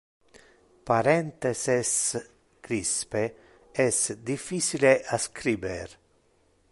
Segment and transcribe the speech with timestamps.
[0.83, 2.17] Parentheses
[2.63, 3.25] crispe
[3.71, 5.89] es difficile a scriber.